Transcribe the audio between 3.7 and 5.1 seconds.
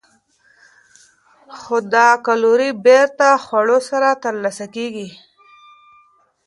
سره ترلاسه کېږي.